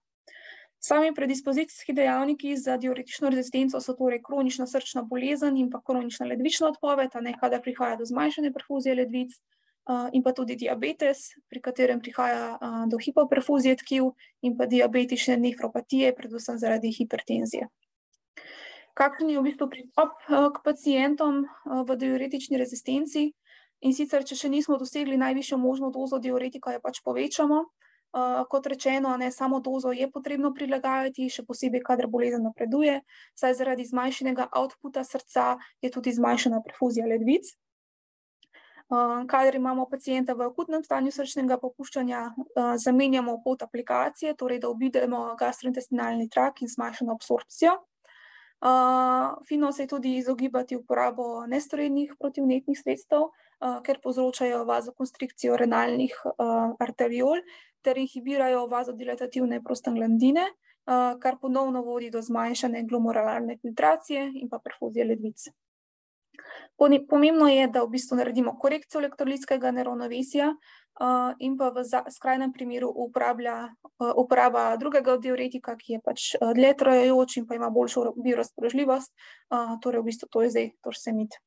Sami 0.84 1.14
predispozicijski 1.16 1.94
dejavniki 1.96 2.58
za 2.60 2.78
diuretično 2.78 3.30
rezistenco 3.32 3.80
so 3.80 3.94
torej 3.96 4.20
kronična 4.24 4.68
srčna 4.68 5.06
bolezen 5.08 5.58
in 5.58 5.70
pa 5.72 5.80
kronična 5.82 6.26
ledvična 6.28 6.68
odpoved, 6.74 7.14
ne, 7.22 7.38
kadar 7.40 7.62
prihaja 7.64 7.96
do 7.96 8.06
zmanjšane 8.06 8.52
perfuzije 8.54 8.96
ledvic, 8.96 9.38
in 10.12 10.24
pa 10.24 10.32
tudi 10.32 10.56
diabetes, 10.56 11.34
pri 11.50 11.62
katerem 11.62 12.00
prihaja, 12.00 12.58
do 12.92 12.98
hipoperfuzije 12.98 13.76
tkiv 13.84 14.12
in 14.42 14.58
pa 14.58 14.66
diabetične 14.66 15.38
nefropatije, 15.38 16.14
predvsem 16.16 16.60
zaradi 16.60 16.92
hipertenzije. 16.98 17.68
Kakšen 18.94 19.30
je 19.30 19.40
v 19.40 19.44
bistvu 19.44 19.68
pristop 19.70 20.20
k 20.28 20.64
pacijentom 20.64 21.46
v 21.66 21.96
diuretični 21.96 22.60
rezistenci? 22.60 23.32
In 23.84 23.96
sicer, 23.96 24.24
če 24.24 24.36
še 24.40 24.50
nismo 24.50 24.78
dosegli 24.80 25.18
najvišjo 25.20 25.58
možno 25.60 25.90
dozo 25.92 26.20
diuretika, 26.20 26.72
jo 26.72 26.80
pač 26.80 27.02
povečamo. 27.04 27.64
Uh, 28.14 28.44
kot 28.46 28.68
rečeno, 28.70 29.18
ne 29.18 29.32
samo 29.32 29.60
dozo 29.60 29.90
je 29.92 30.06
potrebno 30.12 30.52
prilagajati, 30.54 31.32
še 31.34 31.42
posebej, 31.48 31.82
kadar 31.82 32.06
bolezen 32.14 32.44
napreduje, 32.46 33.00
saj 33.34 33.56
zaradi 33.58 33.88
zmanjšanega 33.90 34.52
outputa 34.60 35.02
srca 35.02 35.56
je 35.82 35.90
tudi 35.90 36.14
zmanjšana 36.14 36.60
perfuzija 36.62 37.08
ledvic. 37.10 37.50
Uh, 38.94 39.24
kadar 39.26 39.58
imamo 39.58 39.88
pacijenta 39.90 40.36
v 40.38 40.46
akutnem 40.46 40.84
stanju 40.86 41.10
srčnega 41.16 41.58
popuščanja, 41.58 42.22
uh, 42.38 42.76
zamenjamo 42.78 43.40
pot 43.42 43.66
aplikacije, 43.66 44.36
torej 44.38 44.62
da 44.62 44.70
obidemo 44.70 45.24
gastrointestinalni 45.40 46.30
trak 46.30 46.62
in 46.62 46.70
zmanjšamo 46.70 47.18
absorpcijo. 47.18 47.80
Uh, 48.62 49.42
fino 49.50 49.72
se 49.74 49.84
je 49.84 49.88
tudi 49.88 50.14
izogibati 50.22 50.78
uporabo 50.78 51.48
nestorednih 51.50 52.14
protivnetnih 52.20 52.78
sredstev, 52.78 53.26
uh, 53.26 53.82
ker 53.84 53.98
povzročajo 54.06 54.64
vazokonstrikcijo 54.70 55.58
renalnih 55.58 56.14
uh, 56.30 56.76
arteriol 56.80 57.42
ter 57.84 57.98
inhibirajo 57.98 58.68
vazodilatativne 58.72 59.62
prostaglandine, 59.64 60.48
kar 61.24 61.38
ponovno 61.42 61.82
vodi 61.84 62.10
do 62.12 62.22
zmanjšane 62.22 62.84
glomerularne 62.88 63.58
filtracije 63.62 64.32
in 64.42 64.50
pa 64.50 64.60
perfuzije 64.60 65.06
ledvic. 65.06 65.46
Pomembno 67.10 67.48
je, 67.48 67.68
da 67.68 67.84
v 67.84 67.94
bistvu 67.94 68.18
naredimo 68.18 68.56
korekcijo 68.60 69.00
elektrolitskega 69.00 69.72
neravnovesja 69.72 70.50
in 71.40 71.56
pa 71.58 71.70
v 71.74 71.84
skrajnem 72.12 72.52
primeru 72.54 72.90
uporablja, 73.06 73.70
uporaba 74.18 74.66
drugega 74.78 75.16
diuretika, 75.22 75.78
ki 75.78 75.94
je 75.94 76.02
pač 76.04 76.26
dlje 76.42 76.74
trajajoč 76.82 77.38
in 77.38 77.48
pa 77.48 77.56
ima 77.56 77.70
boljšo 77.70 78.12
biorazpoložljivost, 78.18 79.14
torej 79.82 80.02
v 80.02 80.10
bistvu 80.10 80.30
to 80.32 80.44
je 80.44 80.52
zdaj 80.54 80.70
torsemit. 80.84 81.40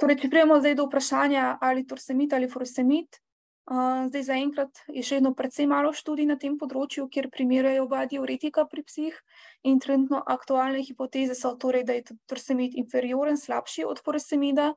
Torej, 0.00 0.18
če 0.22 0.30
prijemo 0.30 0.58
zdaj 0.62 0.74
do 0.78 0.88
vprašanja, 0.88 1.58
ali 1.62 1.84
torsemit 1.86 2.32
ali 2.34 2.48
furosemit, 2.50 3.20
zdaj 3.64 4.22
zaenkrat 4.22 4.80
je 4.92 5.02
še 5.02 5.18
vedno 5.18 5.32
precej 5.34 5.66
malo 5.66 5.92
študij 5.96 6.26
na 6.28 6.36
tem 6.36 6.58
področju, 6.60 7.08
kjer 7.08 7.30
primerjajo 7.32 7.86
oba 7.86 8.04
diuretika 8.04 8.66
pri 8.68 8.84
psih 8.84 9.16
in 9.64 9.80
trenutno 9.80 10.20
aktualne 10.20 10.82
hipoteze 10.84 11.34
so 11.34 11.54
torej, 11.56 11.84
da 11.88 11.96
je 11.96 12.04
torsemit 12.28 12.76
inferioren, 12.76 13.40
slabši 13.40 13.86
od 13.88 14.02
furosemida, 14.04 14.74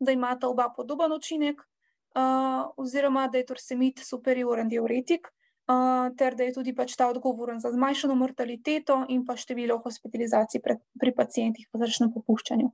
da 0.00 0.12
imata 0.16 0.48
oba 0.48 0.70
podoben 0.72 1.12
učinek, 1.12 1.60
uh, 1.60 2.72
oziroma 2.80 3.28
da 3.28 3.38
je 3.38 3.50
torsemit 3.52 4.00
superioren 4.00 4.72
diuretik, 4.72 5.28
uh, 5.68 6.08
ter 6.16 6.34
da 6.34 6.48
je 6.48 6.56
tudi 6.56 6.72
pač 6.72 6.96
ta 6.96 7.10
odgovoren 7.12 7.60
za 7.60 7.68
zmanjšano 7.76 8.16
mortaliteto 8.16 9.04
in 9.08 9.26
pa 9.26 9.36
število 9.36 9.82
hospitalizacij 9.84 10.64
pri, 10.64 10.80
pri 10.96 11.12
pacijentih 11.12 11.68
po 11.68 11.78
zračnem 11.84 12.14
popuščanju. 12.16 12.72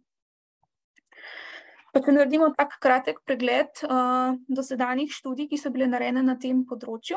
Pa 1.97 2.03
če 2.05 2.13
naredimo 2.13 2.51
tak 2.53 2.75
kratek 2.85 3.23
pregled 3.25 3.79
uh, 3.87 4.35
dosedanjih 4.53 5.15
študij, 5.17 5.47
ki 5.49 5.57
so 5.57 5.71
bile 5.73 5.87
narejene 5.89 6.21
na 6.27 6.35
tem 6.37 6.59
področju. 6.69 7.17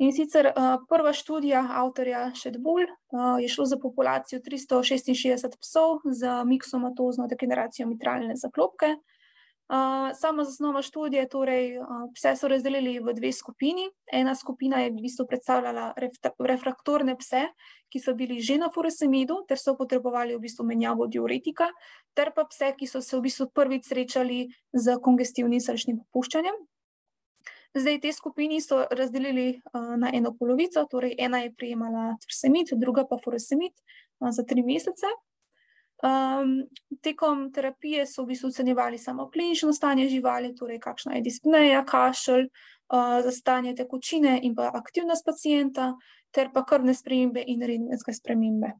In 0.00 0.14
sicer 0.16 0.46
uh, 0.48 0.78
prva 0.88 1.12
študija 1.12 1.60
avtorja 1.82 2.22
Šedbul 2.32 2.86
uh, 2.86 3.34
je 3.44 3.50
šlo 3.52 3.66
za 3.68 3.76
populacijo 3.82 4.40
366 4.46 5.58
psov 5.60 6.00
z 6.16 6.32
miksomatozno 6.48 7.28
degeneracijo 7.28 7.90
mitralne 7.90 8.38
zaklopke. 8.40 8.94
Sama 10.14 10.44
zasnova 10.44 10.82
študije, 10.82 11.28
torej 11.30 11.78
pse 12.14 12.32
so 12.36 12.48
razdelili 12.50 12.98
v 12.98 13.12
dve 13.14 13.30
skupini. 13.32 13.86
Ena 14.12 14.34
skupina 14.34 14.80
je 14.82 14.90
v 14.90 15.02
bistvu 15.04 15.26
predstavljala 15.30 15.92
refraktorne 16.38 17.14
pse, 17.18 17.44
ki 17.90 18.00
so 18.02 18.14
bili 18.14 18.40
že 18.42 18.58
na 18.58 18.70
furesemidu, 18.74 19.44
ter 19.46 19.62
so 19.62 19.76
potrebovali 19.78 20.34
v 20.34 20.42
bistvu 20.42 20.66
menjavo 20.66 21.06
diuretika, 21.06 21.70
ter 22.18 22.34
pa 22.34 22.44
pse, 22.50 22.74
ki 22.74 22.90
so 22.90 22.98
se 22.98 23.14
v 23.16 23.22
bistvu 23.30 23.46
prvič 23.54 23.86
srečali 23.86 24.50
z 24.74 24.98
kongestivnim 24.98 25.62
srčnim 25.62 26.02
popuščanjem. 26.02 26.58
Zdaj 27.74 28.00
te 28.02 28.10
skupini 28.12 28.58
so 28.60 28.82
razdelili 28.90 29.54
uh, 29.54 29.94
na 29.94 30.10
eno 30.14 30.34
polovico, 30.34 30.82
torej 30.90 31.14
ena 31.18 31.46
je 31.46 31.54
prijemala 31.54 32.16
furesemid, 32.18 32.74
druga 32.74 33.06
pa 33.06 33.22
furesemid 33.22 33.70
uh, 33.70 34.34
za 34.34 34.42
tri 34.42 34.66
mesece. 34.66 35.06
Um, 36.00 36.62
tekom 37.04 37.50
terapije 37.52 38.06
so 38.08 38.22
v 38.22 38.32
bistvu 38.32 38.48
ocenjevali 38.48 38.98
samo 38.98 39.28
klinično 39.30 39.72
stanje 39.72 40.08
živali, 40.08 40.54
torej 40.56 40.78
kakšna 40.80 41.18
je 41.18 41.20
dispneja, 41.26 41.82
kašelj, 41.84 42.46
uh, 42.46 43.30
stanje 43.30 43.74
tekočine 43.76 44.38
in 44.42 44.54
pa 44.54 44.70
aktivnost 44.74 45.26
pacijenta, 45.26 45.92
ter 46.30 46.48
pa 46.54 46.64
krvne 46.64 46.94
spremembe 46.94 47.44
in 47.46 47.60
rengenske 47.62 48.14
spremembe. 48.16 48.72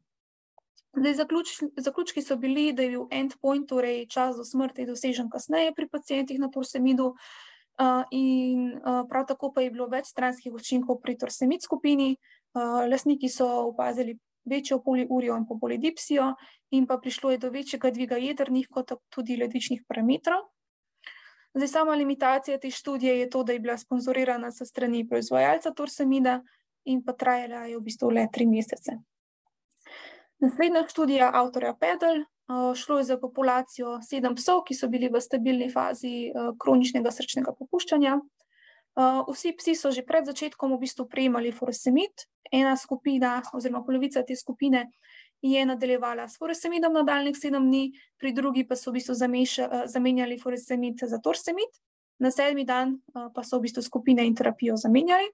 Zdaj, 0.97 1.13
zaključ, 1.13 1.53
zaključki 1.77 2.21
so 2.21 2.35
bili, 2.35 2.73
da 2.73 2.83
je 2.83 2.89
bil 2.89 3.05
endpoint, 3.11 3.69
torej 3.69 4.07
čas 4.09 4.35
do 4.35 4.43
smrti, 4.43 4.85
dosežen 4.89 5.29
kasneje 5.29 5.75
pri 5.75 5.87
pacijentih 5.87 6.39
na 6.39 6.49
torsemidu, 6.49 7.13
uh, 7.79 8.03
in 8.11 8.73
uh, 8.73 9.05
prav 9.09 9.25
tako 9.27 9.51
pa 9.53 9.61
je 9.61 9.71
bilo 9.71 9.87
več 9.87 10.09
stranskih 10.11 10.53
učinkov 10.53 10.99
pri 11.01 11.17
torsemid 11.17 11.63
skupini. 11.63 12.15
Uh, 12.53 12.83
lasniki 12.89 13.29
so 13.29 13.47
opazili 13.69 14.17
večjo 14.45 14.81
poliurijo 14.83 15.37
in 15.37 15.45
polidipsijo, 15.59 16.33
in 16.71 16.87
pa 16.87 16.97
prišlo 16.97 17.31
je 17.31 17.37
do 17.37 17.49
večjega 17.49 17.91
dviga 17.91 18.17
jedrnih, 18.17 18.67
kot 18.71 18.91
tudi 19.09 19.37
ledvičnih 19.37 19.83
parametrov. 19.87 20.47
Zdaj, 21.53 21.67
sama 21.67 21.95
limitacija 21.95 22.57
te 22.57 22.69
študije 22.71 23.19
je 23.19 23.29
to, 23.29 23.43
da 23.43 23.53
je 23.53 23.59
bila 23.59 23.77
sponzorirana 23.77 24.51
sa 24.51 24.65
strani 24.65 25.07
proizvajalca 25.07 25.71
torsemida 25.71 26.41
in 26.85 27.03
pa 27.03 27.13
trajala 27.13 27.65
je 27.67 27.77
v 27.77 27.81
bistvu 27.83 28.09
le 28.09 28.27
tri 28.33 28.47
mesece. 28.47 28.95
Naslednja 30.39 30.87
študija 30.87 31.31
avtorja 31.33 31.75
Pedal 31.79 32.23
šlo 32.75 32.97
je 32.97 33.03
za 33.03 33.17
populacijo 33.19 33.99
sedem 34.01 34.35
psov, 34.35 34.63
ki 34.63 34.75
so 34.75 34.87
bili 34.87 35.09
v 35.11 35.21
stabilni 35.21 35.69
fazi 35.71 36.31
kroničnega 36.59 37.11
srčnega 37.11 37.53
popuščanja. 37.59 38.17
Vsi 38.97 39.53
psi 39.55 39.75
so 39.75 39.91
že 39.91 40.03
pred 40.03 40.25
začetkom 40.27 40.75
v 40.75 40.83
bistvu 40.83 41.07
prejemali 41.07 41.51
furosemid, 41.51 42.27
ena 42.51 42.75
skupina 42.75 43.41
oziroma 43.53 43.85
polovica 43.87 44.23
te 44.23 44.35
skupine 44.35 44.91
je 45.41 45.65
nadaljevala 45.65 46.27
s 46.27 46.37
furosemidom 46.37 46.93
nadaljnih 46.93 47.37
sedem 47.37 47.65
dni, 47.65 47.91
pri 48.19 48.33
drugi 48.33 48.67
pa 48.67 48.75
so 48.75 48.91
v 48.91 48.99
bistvu 48.99 49.15
zamenjali 49.87 50.37
furosemid 50.37 51.01
za 51.07 51.17
torsemid, 51.23 51.71
na 52.19 52.29
sedmi 52.31 52.65
dan 52.65 52.99
pa 53.13 53.43
so 53.43 53.57
v 53.57 53.65
bistvu 53.65 53.81
skupine 53.81 54.25
in 54.27 54.35
terapijo 54.35 54.75
zamenjali. 54.77 55.31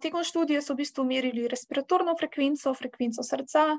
Tekom 0.00 0.24
študije 0.24 0.62
so 0.62 0.72
v 0.72 0.84
bistvu 0.84 1.04
merili 1.04 1.48
respiratorno 1.48 2.14
frekvenco, 2.16 2.72
frekvenco 2.74 3.22
srca, 3.26 3.76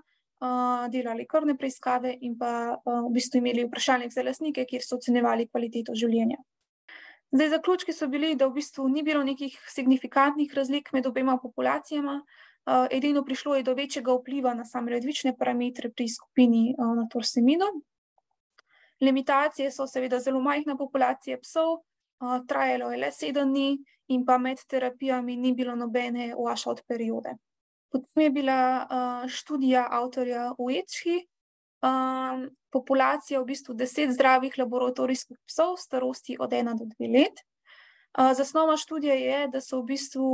delali 0.93 1.25
krvne 1.25 1.57
preiskave 1.57 2.13
in 2.21 2.37
pa 2.37 2.77
v 2.85 3.09
bistvu 3.15 3.39
imeli 3.41 3.65
vprašalnik 3.65 4.13
za 4.13 4.21
lasnike, 4.21 4.65
kjer 4.69 4.83
so 4.85 4.99
ocenjevali 4.99 5.47
kvaliteto 5.47 5.95
življenja. 5.95 6.37
Zdaj, 7.31 7.49
zaključki 7.49 7.93
so 7.93 8.07
bili, 8.07 8.35
da 8.35 8.47
v 8.47 8.53
bistvu 8.55 8.87
ni 8.89 9.03
bilo 9.03 9.23
nekih 9.23 9.57
signifikantnih 9.69 10.53
razlik 10.55 10.93
med 10.93 11.07
obema 11.07 11.37
populacijama, 11.37 12.21
edino 12.91 13.23
prišlo 13.25 13.55
je 13.55 13.63
do 13.63 13.73
večjega 13.73 14.13
vpliva 14.13 14.53
na 14.53 14.65
same 14.65 14.91
ledvične 14.91 15.35
parametre 15.37 15.89
pri 15.89 16.07
skupini 16.09 16.75
na 16.77 17.07
torsemidu. 17.11 17.67
Limitacije 18.99 19.71
so 19.71 19.87
seveda 19.87 20.19
zelo 20.19 20.39
majhna 20.41 20.77
populacija 20.77 21.37
psov, 21.37 21.77
trajalo 22.47 22.91
je 22.91 22.97
le 22.97 23.11
sedem 23.11 23.51
dni 23.51 23.77
in 24.07 24.25
pa 24.25 24.37
med 24.37 24.63
terapijami 24.67 25.35
ni 25.37 25.53
bilo 25.53 25.75
nobene 25.75 26.33
washout 26.35 26.81
periode. 26.87 27.35
Potem 27.91 28.23
je 28.23 28.29
bila 28.29 28.87
študija 29.27 29.87
avtorja 29.91 30.53
Uečhi, 30.57 31.27
um, 31.83 32.49
populacija 32.77 33.41
v 33.41 33.49
bistvu 33.49 33.73
deset 33.73 34.13
zdravih 34.13 34.53
laboratorijskih 34.61 35.37
psov 35.49 35.75
starosti 35.81 36.37
od 36.39 36.53
ena 36.53 36.77
do 36.77 36.85
dve 36.85 37.09
let. 37.09 37.41
Zasnova 38.17 38.77
študije 38.77 39.15
je, 39.21 39.39
da 39.53 39.61
so 39.61 39.81
v 39.81 39.93
bistvu 39.93 40.27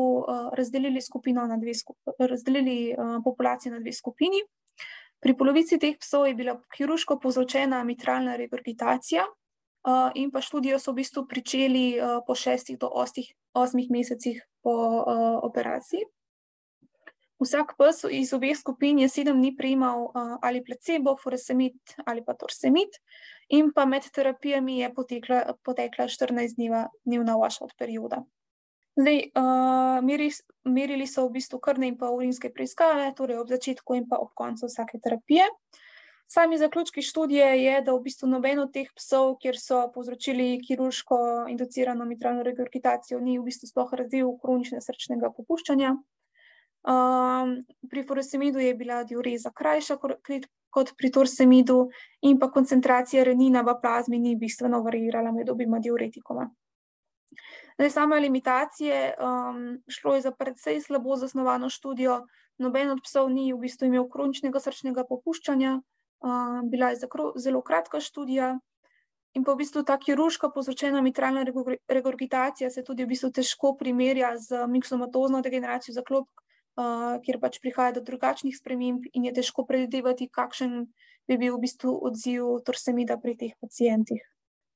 razdelili, 0.55 1.01
na 1.35 1.57
dve 1.57 1.73
razdelili 2.19 2.95
populacijo 3.23 3.73
na 3.73 3.79
dve 3.79 3.91
skupini. 3.91 4.39
Pri 5.19 5.35
polovici 5.35 5.79
teh 5.79 5.97
psov 5.99 6.27
je 6.27 6.35
bila 6.35 6.57
kirurško 6.75 7.19
povzročena 7.19 7.83
mitralna 7.83 8.35
regurgitacija, 8.35 9.25
in 10.15 10.31
pa 10.31 10.39
študijo 10.39 10.79
so 10.79 10.91
v 10.91 11.01
bistvu 11.01 11.25
pričeli 11.27 11.99
po 12.27 12.35
šestih 12.35 12.79
do 12.79 12.87
osmih 12.87 13.89
mesecih 13.91 14.39
po 14.63 14.71
operaciji. 15.43 16.07
Vsak 17.41 17.73
pes 17.77 18.03
iz 18.11 18.33
obeh 18.33 18.55
skupin 18.57 18.99
je 19.01 19.09
sedem 19.09 19.39
dni 19.41 19.55
prejemal 19.57 20.05
uh, 20.05 20.37
ali 20.41 20.61
placebo, 20.63 21.15
furosemid 21.17 21.75
ali 22.05 22.23
pa 22.23 22.35
torsemid, 22.37 22.93
in 23.49 23.71
pa 23.73 23.85
med 23.85 24.05
terapijami 24.13 24.79
je 24.79 24.93
potekla, 24.93 25.41
potekla 25.65 26.07
14-dnevna 26.07 27.35
washout 27.39 27.73
perioda. 27.77 28.23
Zdaj, 28.93 29.19
uh, 29.33 30.03
meri, 30.05 30.29
merili 30.69 31.07
so 31.09 31.25
v 31.25 31.39
bistvu 31.39 31.57
krvne 31.59 31.89
in 31.89 31.97
pa 31.97 32.11
urinske 32.13 32.53
preiskave, 32.53 33.09
torej 33.17 33.41
ob 33.41 33.49
začetku 33.49 33.97
in 33.97 34.05
pa 34.09 34.21
ob 34.21 34.29
koncu 34.37 34.69
vsake 34.69 35.01
terapije. 35.01 35.49
Sami 36.29 36.57
zaključki 36.57 37.01
študije 37.01 37.63
je, 37.63 37.81
da 37.81 37.93
v 37.93 38.03
bistvu 38.05 38.29
noben 38.29 38.59
od 38.59 38.71
teh 38.73 38.87
psov, 38.95 39.35
kjer 39.41 39.57
so 39.59 39.83
povzročili 39.93 40.61
kirurško 40.61 41.17
inducirano 41.49 42.05
mitralno 42.05 42.45
regurgitacijo, 42.45 43.19
ni 43.19 43.39
v 43.39 43.49
bistvu 43.49 43.69
sploh 43.69 43.93
razvil 43.93 44.31
kronične 44.41 44.81
srčnega 44.81 45.29
popuščanja. 45.33 45.93
Um, 46.83 47.63
pri 47.89 48.03
furorsemidu 48.03 48.59
je 48.59 48.73
bila 48.75 49.03
diureza 49.03 49.51
krajša 49.55 49.95
kot 50.69 50.91
pri 50.97 51.11
torsemidu, 51.11 51.87
in 52.21 52.39
pa 52.39 52.49
koncentracija 52.51 53.23
renina 53.23 53.61
v 53.61 53.77
plazmi 53.81 54.19
ni 54.19 54.35
bistveno 54.35 54.81
varirala 54.83 55.31
med 55.31 55.49
obima 55.49 55.79
diuretikoma. 55.79 56.49
Zdaj, 57.77 57.89
same 57.89 58.19
limitacije, 58.19 59.15
um, 59.15 59.79
šlo 59.87 60.15
je 60.15 60.21
za 60.21 60.31
precej 60.31 60.81
slabo 60.81 61.15
zasnovano 61.15 61.69
študijo. 61.69 62.25
Noben 62.57 62.91
od 62.91 62.99
psov 63.01 63.29
ni 63.29 63.53
v 63.53 63.63
bistvu 63.63 63.87
imel 63.87 64.09
kroničnega 64.09 64.59
srčnega 64.59 65.07
popuščanja, 65.09 65.79
uh, 65.79 66.59
bila 66.69 66.91
je 66.91 67.07
zelo 67.37 67.61
kratka 67.61 67.99
študija. 67.99 68.59
In 69.33 69.43
pa 69.43 69.55
v 69.55 69.63
bistvu 69.63 69.81
ta 69.83 69.97
kirurška 69.97 70.51
povzročena 70.53 71.01
mitralna 71.01 71.45
regurgitacija 71.89 72.69
se 72.69 72.83
tudi 72.83 73.05
v 73.05 73.15
bistvu 73.15 73.31
težko 73.31 73.73
primerja 73.79 74.35
z 74.37 74.67
miksomatozno 74.67 75.41
degeneracijo 75.41 75.95
zaklopk, 75.95 76.43
uh, 76.79 77.21
kjer 77.23 77.39
pač 77.39 77.59
prihaja 77.63 77.97
do 77.97 78.03
drugačnih 78.05 78.55
sprememb 78.57 79.05
in 79.13 79.27
je 79.27 79.33
težko 79.39 79.65
predvidevati, 79.65 80.29
kakšen 80.31 80.85
bi 81.27 81.37
bil 81.37 81.57
v 81.57 81.63
bistvu 81.65 81.93
odziv 82.09 82.59
torsemida 82.67 83.17
pri 83.17 83.35
teh 83.39 83.53
pacijentih. 83.61 84.21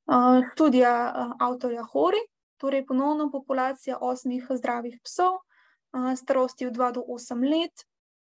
Uh, 0.08 0.44
študija 0.54 0.94
uh, 1.12 1.36
avtorja 1.44 1.84
Hori, 1.92 2.22
torej 2.58 2.86
ponovno 2.88 3.30
populacija 3.32 4.00
osmih 4.02 4.46
zdravih 4.50 5.00
psov, 5.04 5.42
uh, 5.42 6.14
starosti 6.16 6.68
od 6.70 6.78
2 6.78 6.92
do 7.00 7.04
8 7.04 7.44
let. 7.44 7.86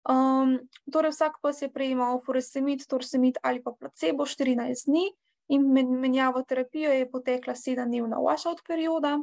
Um, 0.10 0.58
torej 0.92 1.12
vsak 1.14 1.42
pes 1.44 1.62
je 1.62 1.70
prejemal 1.70 2.22
furosemid, 2.26 2.88
torsemid 2.88 3.38
ali 3.44 3.62
pa 3.62 3.76
placebo 3.76 4.26
14 4.26 4.88
dni 4.88 5.10
in 5.50 5.66
menjavo 5.74 6.42
terapijo 6.48 6.92
je 6.94 7.10
potekla 7.10 7.56
sedemdnevna 7.56 8.18
washout 8.18 8.64
perioda. 8.68 9.20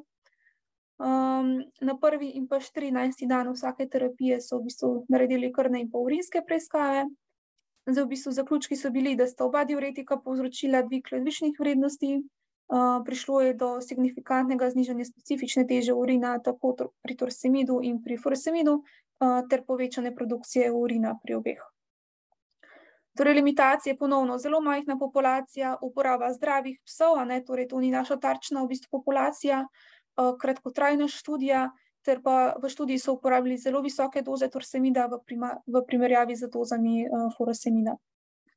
Um, 0.98 1.64
na 1.80 1.98
prvi 2.00 2.30
in 2.30 2.48
pa 2.48 2.56
14. 2.56 3.26
dan 3.28 3.52
vsake 3.52 3.84
terapije 3.88 4.40
so 4.40 4.56
v 4.58 4.64
bistvu 4.64 5.04
naredili 5.12 5.52
krvne 5.52 5.82
in 5.84 5.90
urinske 5.92 6.40
preiskave. 6.40 7.04
Zdaj, 7.86 8.04
v 8.04 8.08
bistvu, 8.08 8.32
zaključki 8.32 8.76
so 8.76 8.90
bili, 8.90 9.12
da 9.16 9.26
sta 9.26 9.44
oba 9.44 9.64
diuretika 9.64 10.16
povzročila 10.16 10.80
dvig 10.82 11.12
ledvičnih 11.12 11.60
vrednosti, 11.60 12.16
uh, 12.16 13.04
prišlo 13.04 13.40
je 13.40 13.54
do 13.54 13.68
signifikantnega 13.80 14.70
znižanja 14.70 15.04
specifične 15.04 15.66
teže 15.66 15.92
urina, 15.92 16.38
tako 16.38 16.72
pri 17.02 17.16
torsemidu 17.16 17.80
in 17.82 18.00
pri 18.02 18.16
fursemidu, 18.16 18.80
uh, 18.80 19.42
ter 19.50 19.66
povečane 19.68 20.14
produkcije 20.16 20.72
urina 20.72 21.12
pri 21.22 21.34
obeh. 21.34 21.60
Torej, 23.16 23.34
limitacija 23.34 23.92
je 23.92 23.98
ponovno 23.98 24.38
zelo 24.38 24.60
majhna 24.60 24.96
populacija, 24.98 25.76
uporaba 25.82 26.32
zdravih 26.32 26.80
psov, 26.84 27.20
ne, 27.26 27.42
torej 27.44 27.68
to 27.68 27.80
ni 27.80 27.90
naša 27.90 28.16
tarčna 28.16 28.64
v 28.64 28.72
bistvu 28.72 28.98
populacija, 28.98 29.60
uh, 29.60 29.95
kratkotrajna 30.16 31.08
študija, 31.08 31.70
ter 32.06 32.22
pa 32.22 32.54
v 32.62 32.68
študiji 32.70 32.98
so 33.02 33.16
uporabili 33.16 33.58
zelo 33.58 33.82
visoke 33.82 34.22
doze 34.22 34.48
torsemida 34.48 35.06
v, 35.10 35.18
prima, 35.26 35.56
v 35.66 35.82
primerjavi 35.86 36.36
z 36.36 36.50
dozami 36.52 37.02
uh, 37.04 37.26
furosemida. 37.36 37.96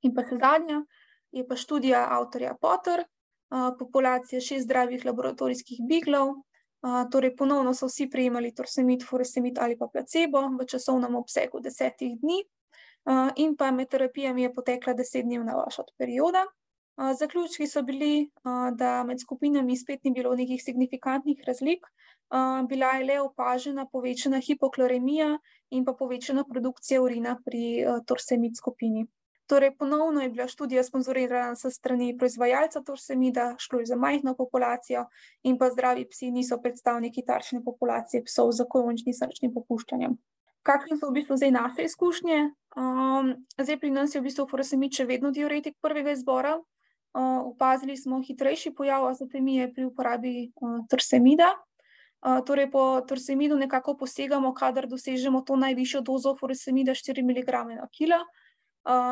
In 0.05 0.13
pa 0.13 0.23
zadnja 0.29 0.83
je 1.31 1.43
pa 1.47 1.57
študija 1.57 2.05
avtorja 2.13 2.53
Potter, 2.61 3.03
uh, 3.03 3.73
populacija 3.79 4.41
šest 4.41 4.69
zdravih 4.69 5.05
laboratorijskih 5.05 5.81
biglov. 5.89 6.37
Uh, 6.79 7.03
torej, 7.11 7.35
ponovno 7.35 7.73
so 7.73 7.89
vsi 7.89 8.07
prejemali 8.07 8.53
torsemid, 8.55 9.03
furosemid 9.03 9.59
ali 9.59 9.75
pa 9.75 9.89
placebo 9.91 10.45
v 10.55 10.69
časovnem 10.69 11.17
obsegu 11.19 11.59
desetih 11.59 12.15
dni 12.21 12.39
in 13.35 13.55
pa 13.57 13.71
med 13.71 13.89
terapijami 13.89 14.43
je 14.43 14.53
potekla 14.53 14.93
desetdnevna 14.93 15.55
vaša 15.55 15.83
perioda. 15.97 16.43
Zaključki 17.19 17.67
so 17.67 17.81
bili, 17.81 18.29
da 18.75 19.03
med 19.07 19.21
skupinami 19.21 19.77
spet 19.77 20.03
ni 20.03 20.11
bilo 20.11 20.33
nekih 20.35 20.61
signifikantnih 20.63 21.43
razlik, 21.47 21.85
bila 22.67 22.91
je 22.97 23.05
le 23.05 23.21
opažena 23.21 23.85
povečana 23.91 24.41
hipokloremija 24.43 25.37
in 25.69 25.85
pa 25.85 25.93
povečana 25.93 26.43
produkcija 26.49 27.01
urina 27.01 27.37
pri 27.45 27.85
torsemid 28.05 28.57
skupini. 28.57 29.07
Torej, 29.47 29.71
ponovno 29.77 30.21
je 30.21 30.29
bila 30.29 30.47
študija 30.47 30.83
sponzorirana 30.83 31.55
s 31.55 31.71
strani 31.73 32.17
proizvajalca 32.17 32.83
torsemida, 32.85 33.55
šlo 33.57 33.79
je 33.79 33.85
za 33.85 33.95
majhno 33.95 34.35
populacijo 34.35 35.05
in 35.43 35.57
pa 35.57 35.71
zdravi 35.71 36.05
psi 36.09 36.31
niso 36.31 36.59
predstavniki 36.61 37.25
tarčne 37.25 37.63
populacije 37.63 38.23
psov 38.27 38.51
z 38.51 38.67
kroničnim 38.71 39.15
srčnim 39.15 39.53
popuščanjem 39.53 40.19
kakšne 40.69 40.97
so 40.99 41.09
v 41.09 41.17
bistvu 41.17 41.37
zdaj 41.37 41.51
naše 41.51 41.85
izkušnje. 41.89 42.39
Um, 42.77 43.33
zdaj 43.57 43.77
pri 43.79 43.91
nas 43.91 44.15
je 44.15 44.21
v 44.21 44.27
bistvu 44.29 44.45
furosemid 44.49 44.93
še 44.93 45.07
vedno 45.09 45.31
diuretik 45.33 45.79
prvega 45.81 46.13
izbora. 46.13 46.59
Opazili 47.13 47.97
smo 47.97 48.21
hitrejši 48.21 48.73
pojav 48.73 49.07
azotemije 49.07 49.73
pri 49.73 49.85
uporabi 49.85 50.51
torsemida. 50.89 51.55
Torej, 52.45 52.71
po 52.71 53.01
torsemidu 53.01 53.57
nekako 53.57 53.97
posegamo, 53.97 54.53
kadar 54.53 54.87
dosežemo 54.87 55.41
to 55.41 55.55
najvišjo 55.55 56.01
dozo 56.01 56.35
furosemida 56.35 56.91
4 56.91 57.23
mg 57.23 57.51
na 57.75 57.87
kilo. 57.91 58.19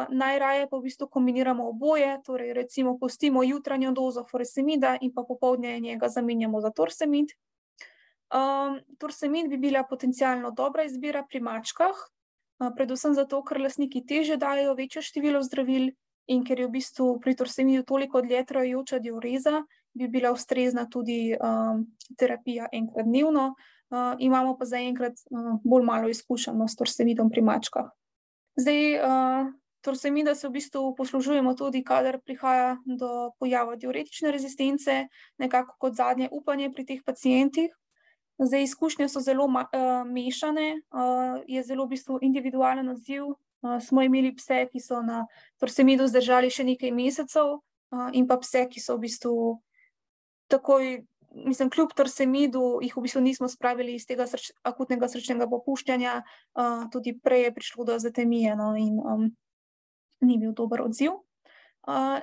Najraje 0.10 0.68
pa 0.70 0.78
v 0.78 0.82
bistvu 0.82 1.08
kombiniramo 1.08 1.70
oboje, 1.70 2.20
torej 2.26 2.54
recimo 2.54 2.98
pustimo 3.00 3.44
jutranjo 3.44 3.92
dozo 3.92 4.26
furosemida 4.32 4.98
in 5.02 5.14
pa 5.14 5.24
popoldne 5.24 5.80
njega 5.80 6.10
zamenjamo 6.10 6.62
za 6.62 6.72
torsemid. 6.72 7.32
Um, 8.28 8.80
Torsemid 9.00 9.48
bi 9.48 9.58
bila 9.58 9.84
potencialno 9.84 10.52
dobra 10.52 10.84
izbira 10.84 11.24
pri 11.30 11.40
mačkah, 11.40 11.96
predvsem 12.76 13.14
zato, 13.16 13.40
ker 13.44 13.62
lasniki 13.62 14.02
teže 14.06 14.36
dajo 14.38 14.74
večje 14.76 15.02
število 15.02 15.40
zdravil 15.44 15.94
in 16.28 16.44
ker 16.44 16.60
je 16.60 16.68
v 16.68 16.76
bistvu 16.76 17.20
pri 17.24 17.36
torsemidu 17.36 17.84
toliko 17.88 18.22
dlje 18.22 18.46
trajajoča 18.46 19.00
diureza, 19.00 19.64
bi 19.94 20.08
bila 20.08 20.32
ustrezna 20.32 20.86
tudi 20.92 21.34
um, 21.34 21.86
terapija 22.18 22.68
enkrat 22.72 23.06
dnevno. 23.06 23.54
Uh, 23.88 24.20
imamo 24.20 24.58
pa 24.60 24.66
zaenkrat 24.68 25.16
uh, 25.32 25.56
bolj 25.64 25.86
malo 25.88 26.10
izkušenj 26.12 26.68
s 26.68 26.76
torsemidom 26.76 27.30
pri 27.32 27.42
mačkah. 27.42 27.88
Zdaj, 28.60 28.82
uh, 29.00 29.48
torsemida 29.82 30.36
se 30.36 30.48
v 30.48 30.58
bistvu 30.60 30.96
poslužujemo 30.96 31.54
tudi, 31.56 31.84
kadar 31.84 32.20
prihaja 32.20 32.76
do 32.86 33.32
pojava 33.40 33.78
diuretične 33.80 34.32
rezistence, 34.32 35.08
nekako 35.40 35.78
kot 35.80 35.96
zadnje 35.96 36.28
upanje 36.32 36.72
pri 36.74 36.86
teh 36.86 37.04
pacijentih. 37.06 37.72
Zdaj, 38.38 38.64
izkušnje 38.64 39.08
so 39.10 39.24
zelo 39.24 39.48
uh, 39.48 39.64
mešane, 40.06 40.82
uh, 40.92 41.40
je 41.48 41.64
zelo 41.64 41.86
v 41.86 41.96
bistvu 41.96 42.20
individualen 42.22 42.90
odziv. 42.90 43.38
Uh, 43.68 43.84
smo 43.84 44.02
imeli 44.02 44.32
pse, 44.36 44.66
ki 44.72 44.80
so 44.80 45.02
na 45.04 45.26
torsemidu 45.60 46.08
zdržali 46.08 46.50
še 46.54 46.64
nekaj 46.64 46.94
mesecev, 46.96 47.58
uh, 47.60 48.10
in 48.14 48.28
pa 48.30 48.40
pse, 48.40 48.68
ki 48.72 48.80
so 48.80 48.96
v 48.96 49.08
bistvu 49.08 49.36
takoj, 50.52 51.04
mislim, 51.44 51.70
kljub 51.74 51.92
torsemidu, 51.98 52.80
jih 52.86 52.96
v 52.96 53.04
bistvu 53.04 53.22
nismo 53.26 53.50
spravili 53.52 53.98
iz 54.00 54.08
tega 54.08 54.28
srč, 54.30 54.54
akutnega 54.64 55.10
srčnega 55.12 55.50
popuščanja, 55.52 56.22
uh, 56.24 56.88
tudi 56.94 57.18
prej 57.20 57.50
je 57.50 57.56
prišlo 57.60 57.90
do 57.90 57.98
azatemije 58.00 58.56
no, 58.56 58.72
in 58.80 59.02
um, 59.04 59.30
ni 60.24 60.40
bil 60.40 60.56
dober 60.56 60.88
odziv. 60.88 61.20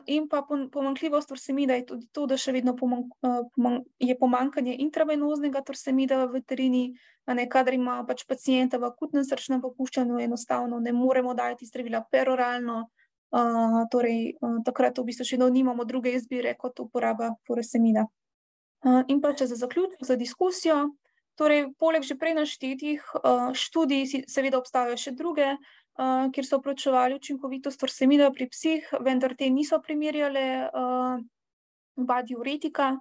In 0.07 0.27
pa 0.29 0.43
pomankljivost 0.73 1.29
torsemida 1.29 1.75
je 1.75 1.87
tudi 1.87 2.07
to, 2.13 2.27
da 2.29 2.37
še 2.37 2.53
vedno 2.53 2.75
pomank, 2.77 3.15
pomank, 3.57 3.87
je 3.97 4.17
pomankanje 4.21 4.75
intravenoznega 4.85 5.63
torsemida 5.65 6.19
v 6.27 6.35
veterini, 6.35 6.83
ne 7.33 7.47
kadar 7.49 7.73
ima 7.73 8.03
pač 8.05 8.27
pacijenta 8.29 8.77
v 8.77 8.91
akutnem 8.91 9.25
srčnem 9.25 9.63
popuščanju, 9.65 10.21
enostavno 10.21 10.83
ne 10.85 10.93
moremo 10.93 11.33
dajati 11.33 11.65
zdravila 11.65 12.03
peroralno, 12.13 12.83
uh, 12.85 13.79
torej 13.89 14.35
uh, 14.37 14.59
takrat 14.69 15.01
v 15.01 15.07
bistvu 15.09 15.25
še 15.25 15.39
vedno 15.39 15.49
nimamo 15.49 15.89
druge 15.89 16.13
izbire 16.13 16.53
kot 16.61 16.85
uporaba 16.85 17.33
torsemida. 17.49 18.05
In 18.85 19.23
pa 19.25 19.33
če 19.33 19.47
za 19.49 19.57
zaključek, 19.57 20.05
za 20.05 20.19
diskusijo, 20.21 20.91
torej 21.41 21.71
poleg 21.81 22.05
že 22.05 22.19
prej 22.21 22.37
naštetih 22.37 23.01
študij, 23.57 24.29
seveda 24.29 24.61
obstajajo 24.61 24.99
še 25.01 25.15
druge, 25.17 25.55
uh, 25.99 26.31
kjer 26.33 26.47
so 26.47 26.61
pročevali 26.63 27.19
učinkovitost 27.19 27.81
torsemida 27.81 28.31
pri 28.33 28.49
psih, 28.51 28.89
vendar 29.01 29.35
te 29.39 29.51
niso 29.51 29.81
primerjale 29.83 30.69
uh, 30.69 31.19
oba 31.97 32.23
diuretika. 32.23 32.95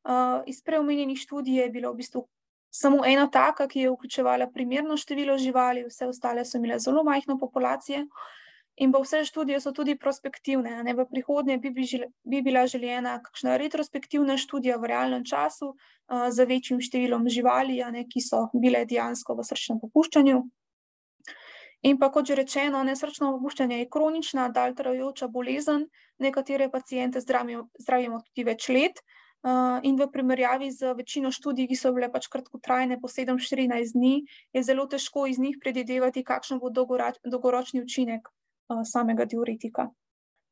Uh, 0.00 0.40
iz 0.46 0.62
preomenjenih 0.64 1.18
študij 1.18 1.60
je 1.60 1.70
bila 1.70 1.90
v 1.90 2.00
bistvu 2.00 2.24
samo 2.70 3.04
ena 3.04 3.26
taka, 3.30 3.66
ki 3.68 3.80
je 3.80 3.90
vključevala 3.90 4.46
primerno 4.54 4.96
število 4.96 5.38
živali, 5.38 5.84
vse 5.88 6.06
ostale 6.06 6.44
so 6.44 6.58
imele 6.58 6.78
zelo 6.78 7.02
majhno 7.04 7.38
populacijo. 7.38 8.06
In 8.80 8.92
pa 8.92 9.00
vse 9.02 9.24
študije 9.24 9.58
so 9.60 9.72
tudi 9.76 9.98
prospektivne. 9.98 10.82
Ne? 10.84 10.94
V 10.94 11.04
prihodnje 11.10 11.58
bi, 11.58 11.70
bi, 11.70 11.84
žele, 11.84 12.06
bi 12.24 12.40
bila 12.42 12.66
željena 12.66 13.18
kakšna 13.22 13.56
retrospektivna 13.60 14.36
študija 14.40 14.78
v 14.80 14.88
realnem 14.88 15.24
času 15.24 15.74
uh, 15.74 16.30
z 16.30 16.46
večjim 16.48 16.80
številom 16.80 17.28
živali, 17.28 17.82
ne, 17.92 18.06
ki 18.08 18.22
so 18.24 18.46
bile 18.54 18.86
dejansko 18.88 19.36
v 19.36 19.44
srčnem 19.44 19.82
popuščanju. 19.82 20.40
In 21.82 21.96
pa, 21.96 22.10
kot 22.12 22.28
že 22.28 22.36
rečeno, 22.36 22.82
nesrčno 22.84 23.30
opuščanje 23.38 23.78
je 23.78 23.88
kronična, 23.88 24.50
dalj 24.52 24.74
trajajoča 24.76 25.30
bolezen, 25.32 25.86
nekatere 26.20 26.68
pacijente 26.68 27.22
zdravimo 27.24 28.20
tudi 28.26 28.44
več 28.44 28.68
let. 28.68 29.00
Uh, 29.40 29.80
in 29.88 29.96
v 29.96 30.04
primerjavi 30.12 30.68
z 30.68 30.92
večino 30.92 31.30
študij, 31.32 31.64
ki 31.70 31.76
so 31.78 31.94
bile 31.96 32.10
pač 32.12 32.26
kratkotrajne, 32.28 32.98
po 33.00 33.08
7-14 33.08 33.94
dni, 33.96 34.26
je 34.52 34.62
zelo 34.62 34.84
težko 34.84 35.24
iz 35.30 35.38
njih 35.40 35.56
predvidevati, 35.62 36.20
kakšen 36.28 36.60
bo 36.60 36.68
dolgoročni 36.68 37.80
učinek 37.80 38.28
uh, 38.28 38.82
samega 38.84 39.24
diuretika. 39.24 39.88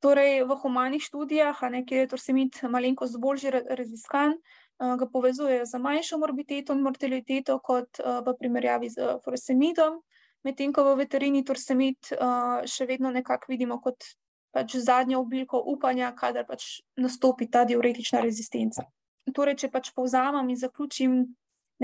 Torej, 0.01 0.41
v 0.49 0.57
humanih 0.63 1.05
študijah, 1.05 1.61
kjer 1.61 2.07
je 2.07 2.09
torsemid 2.09 2.63
malenkost 2.65 3.21
bolj 3.21 3.45
raziskan, 3.53 4.39
uh, 4.41 4.97
ga 4.97 5.05
povezujejo 5.13 5.69
z 5.69 5.83
manjšo 5.85 6.23
morbiditeto 6.25 6.73
in 6.73 6.81
mortaliteto 6.89 7.61
kot 7.61 8.01
v 8.01 8.37
primerjavi 8.41 8.89
z 8.89 9.19
furosemidom. 9.21 10.01
Medtem 10.49 10.73
ko 10.73 10.87
v 10.89 10.97
veterini 11.03 11.45
tursemid 11.45 12.15
uh, 12.17 12.65
še 12.65 12.89
vedno 12.89 13.13
nekako 13.15 13.53
vidimo 13.53 13.79
kot 13.85 14.15
pač 14.55 14.79
zadnjo 14.81 15.21
obiliko 15.23 15.61
upanja, 15.61 16.13
kadar 16.17 16.47
pač 16.49 16.81
nastopi 16.97 17.51
ta 17.53 17.67
diuretična 17.69 18.23
rezistenca. 18.25 18.87
Torej, 19.35 19.59
če 19.61 19.69
pač 19.69 19.93
povzamem 19.93 20.49
in 20.49 20.57
zaključim, 20.57 21.19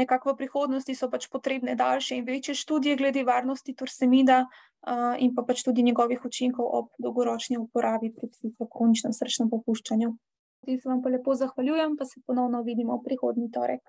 nekako 0.01 0.33
v 0.33 0.45
prihodnosti 0.45 0.95
so 0.97 1.11
pač 1.13 1.29
potrebne 1.31 1.77
daljše 1.79 2.19
in 2.19 2.25
večje 2.27 2.57
študije 2.59 2.97
glede 2.97 3.25
varnosti 3.25 3.75
tursemida 3.77 4.45
uh, 4.47 5.15
in 5.21 5.35
pa 5.37 5.45
pač 5.47 5.63
tudi 5.67 5.85
njegovih 5.85 6.25
učinkov 6.25 6.71
ob 6.79 6.89
dolgoročni 6.99 7.61
uporabi 7.61 8.15
pri 8.17 8.31
kroničnem 8.59 9.13
srčnem 9.13 9.53
popuščanju. 9.53 10.15
Zdaj 10.65 10.81
se 10.81 10.89
vam 10.89 11.03
pa 11.05 11.13
lepo 11.13 11.37
zahvaljujem, 11.37 11.99
pa 12.01 12.09
se 12.09 12.25
ponovno 12.27 12.63
vidimo 12.65 12.97
prihodnji 13.05 13.51
torek. 13.53 13.85